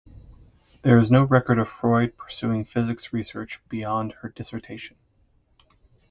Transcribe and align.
There 0.81 0.97
is 0.97 1.11
no 1.11 1.25
record 1.25 1.59
of 1.59 1.69
Freud 1.69 2.17
pursuing 2.17 2.65
physics 2.65 3.13
research 3.13 3.61
beyond 3.69 4.13
her 4.13 4.29
dissertation. 4.29 4.97